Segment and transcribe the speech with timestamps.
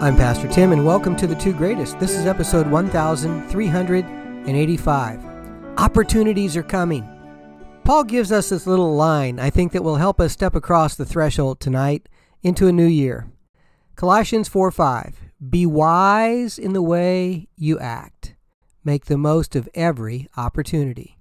[0.00, 2.00] I'm Pastor Tim, and welcome to The Two Greatest.
[2.00, 5.24] This is episode 1385.
[5.76, 7.06] Opportunities are coming.
[7.84, 11.04] Paul gives us this little line I think that will help us step across the
[11.04, 12.08] threshold tonight
[12.42, 13.30] into a new year.
[13.94, 15.20] Colossians 4 5.
[15.50, 18.36] Be wise in the way you act.
[18.82, 21.18] Make the most of every opportunity.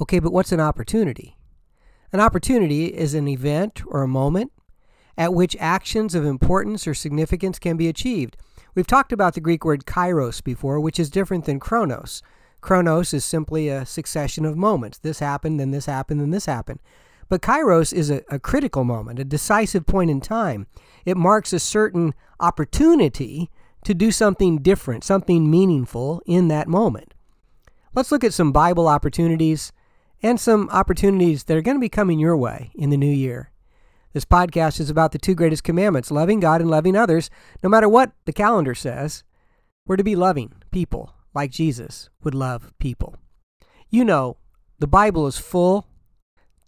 [0.00, 1.36] Okay, but what's an opportunity?
[2.12, 4.50] An opportunity is an event or a moment
[5.18, 8.36] at which actions of importance or significance can be achieved.
[8.74, 12.22] We've talked about the Greek word kairos before, which is different than chronos.
[12.60, 14.98] Chronos is simply a succession of moments.
[14.98, 16.80] This happened, then this happened, then this happened.
[17.28, 20.66] But kairos is a, a critical moment, a decisive point in time.
[21.04, 23.50] It marks a certain opportunity
[23.84, 27.14] to do something different, something meaningful in that moment.
[27.94, 29.72] Let's look at some Bible opportunities
[30.22, 33.50] and some opportunities that are going to be coming your way in the new year.
[34.16, 37.28] This podcast is about the two greatest commandments loving God and loving others,
[37.62, 39.24] no matter what the calendar says.
[39.86, 43.16] We're to be loving people like Jesus would love people.
[43.90, 44.38] You know,
[44.78, 45.88] the Bible is full,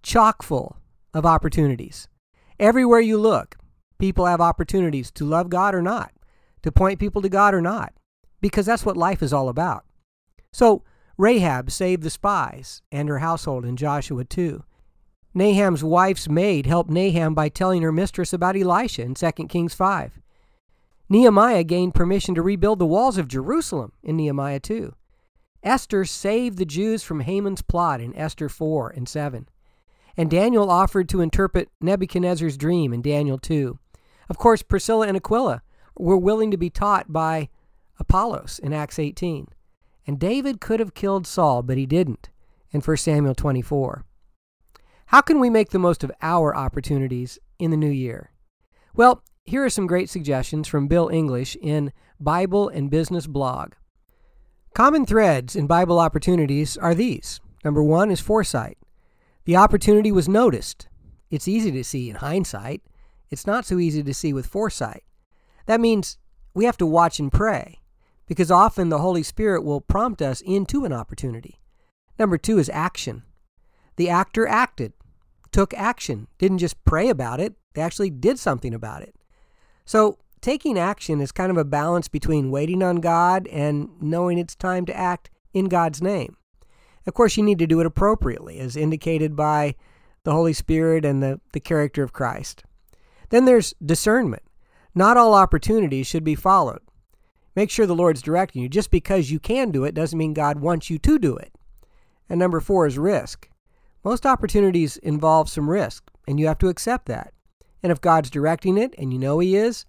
[0.02, 0.76] chock full
[1.14, 2.06] of opportunities.
[2.60, 3.56] Everywhere you look,
[3.98, 6.12] people have opportunities to love God or not,
[6.64, 7.94] to point people to God or not,
[8.42, 9.86] because that's what life is all about.
[10.52, 10.84] So,
[11.16, 14.64] Rahab saved the spies and her household in Joshua 2.
[15.34, 20.18] Naaman's wife's maid helped Naaman by telling her mistress about Elisha in 2 Kings 5.
[21.08, 24.94] Nehemiah gained permission to rebuild the walls of Jerusalem in Nehemiah 2.
[25.62, 29.48] Esther saved the Jews from Haman's plot in Esther 4 and 7.
[30.16, 33.78] And Daniel offered to interpret Nebuchadnezzar's dream in Daniel 2.
[34.28, 35.62] Of course, Priscilla and Aquila
[35.98, 37.48] were willing to be taught by
[37.98, 39.48] Apollos in Acts 18.
[40.06, 42.30] And David could have killed Saul, but he didn't
[42.70, 44.04] in 1 Samuel 24.
[45.08, 48.30] How can we make the most of our opportunities in the new year?
[48.94, 53.72] Well, here are some great suggestions from Bill English in Bible and Business blog.
[54.74, 57.40] Common threads in Bible opportunities are these.
[57.64, 58.76] Number one is foresight.
[59.46, 60.88] The opportunity was noticed.
[61.30, 62.82] It's easy to see in hindsight.
[63.30, 65.04] It's not so easy to see with foresight.
[65.64, 66.18] That means
[66.52, 67.78] we have to watch and pray
[68.26, 71.62] because often the Holy Spirit will prompt us into an opportunity.
[72.18, 73.22] Number two is action.
[73.96, 74.92] The actor acted
[75.52, 79.14] took action, didn't just pray about it, they actually did something about it.
[79.84, 84.54] So, taking action is kind of a balance between waiting on God and knowing it's
[84.54, 86.36] time to act in God's name.
[87.06, 89.74] Of course, you need to do it appropriately, as indicated by
[90.24, 92.64] the Holy Spirit and the, the character of Christ.
[93.30, 94.42] Then there's discernment.
[94.94, 96.80] Not all opportunities should be followed.
[97.54, 98.68] Make sure the Lord's directing you.
[98.68, 101.52] Just because you can do it doesn't mean God wants you to do it.
[102.28, 103.48] And number four is risk.
[104.08, 107.34] Most opportunities involve some risk, and you have to accept that.
[107.82, 109.84] And if God's directing it and you know He is,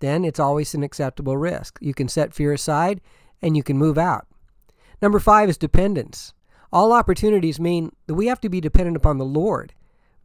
[0.00, 1.78] then it's always an acceptable risk.
[1.80, 3.00] You can set fear aside
[3.40, 4.26] and you can move out.
[5.00, 6.34] Number five is dependence.
[6.70, 9.72] All opportunities mean that we have to be dependent upon the Lord,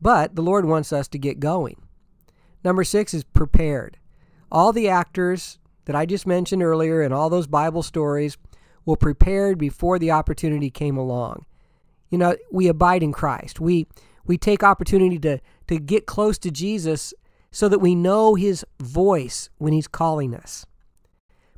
[0.01, 1.81] but the Lord wants us to get going.
[2.65, 3.97] Number six is prepared.
[4.51, 8.37] All the actors that I just mentioned earlier and all those Bible stories
[8.85, 11.45] were prepared before the opportunity came along.
[12.09, 13.59] You know, we abide in Christ.
[13.59, 13.87] We
[14.25, 17.13] we take opportunity to to get close to Jesus
[17.51, 20.65] so that we know his voice when he's calling us.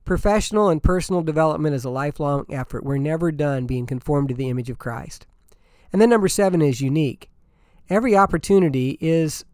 [0.06, 2.84] Professional and personal development is a lifelong effort.
[2.84, 5.28] We're never done being conformed to the image of Christ.
[5.92, 7.30] And then number 7 is unique.
[7.90, 9.46] Every opportunity is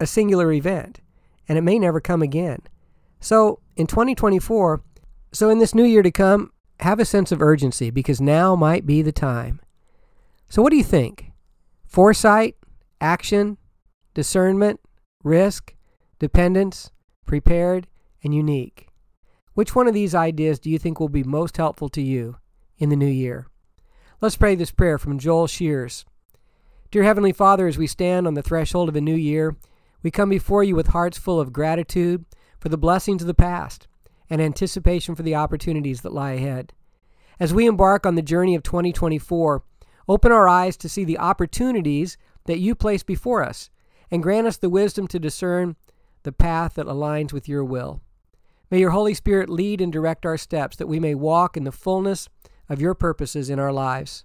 [0.00, 1.00] a singular event
[1.48, 2.62] and it may never come again.
[3.20, 4.82] So, in 2024,
[5.32, 8.86] so in this new year to come, have a sense of urgency because now might
[8.86, 9.60] be the time.
[10.48, 11.32] So, what do you think?
[11.86, 12.56] Foresight,
[13.00, 13.58] action,
[14.14, 14.80] discernment,
[15.22, 15.74] risk,
[16.18, 16.90] dependence,
[17.26, 17.86] prepared,
[18.22, 18.88] and unique.
[19.54, 22.36] Which one of these ideas do you think will be most helpful to you
[22.78, 23.46] in the new year?
[24.20, 26.04] Let's pray this prayer from Joel Shears.
[26.90, 29.56] Dear Heavenly Father, as we stand on the threshold of a new year,
[30.02, 32.24] we come before you with hearts full of gratitude
[32.58, 33.88] for the blessings of the past
[34.30, 36.72] and anticipation for the opportunities that lie ahead.
[37.38, 39.62] As we embark on the journey of 2024,
[40.08, 42.16] Open our eyes to see the opportunities
[42.46, 43.70] that you place before us,
[44.10, 45.76] and grant us the wisdom to discern
[46.24, 48.00] the path that aligns with your will.
[48.70, 51.72] May your Holy Spirit lead and direct our steps that we may walk in the
[51.72, 52.28] fullness
[52.68, 54.24] of your purposes in our lives.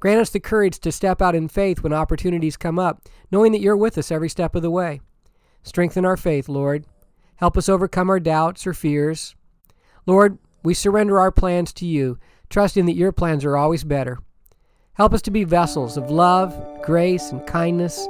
[0.00, 3.60] Grant us the courage to step out in faith when opportunities come up, knowing that
[3.60, 5.00] you're with us every step of the way.
[5.62, 6.84] Strengthen our faith, Lord.
[7.36, 9.34] Help us overcome our doubts or fears.
[10.06, 12.18] Lord, we surrender our plans to you,
[12.50, 14.18] trusting that your plans are always better.
[14.94, 18.06] Help us to be vessels of love, grace, and kindness,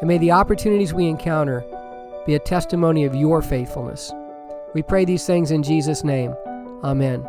[0.00, 1.62] and may the opportunities we encounter
[2.24, 4.10] be a testimony of your faithfulness.
[4.72, 6.34] We pray these things in Jesus' name.
[6.82, 7.22] Amen.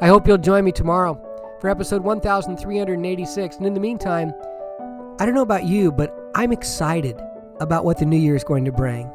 [0.00, 1.14] I hope you'll join me tomorrow
[1.60, 3.56] for episode 1386.
[3.56, 4.32] And in the meantime,
[5.20, 7.16] I don't know about you, but I'm excited
[7.60, 9.08] about what the new year is going to bring.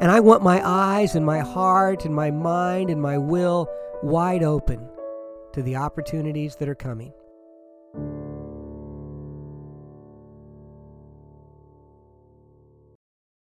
[0.00, 3.68] And I want my eyes and my heart and my mind and my will
[4.02, 4.88] wide open
[5.52, 7.12] to the opportunities that are coming.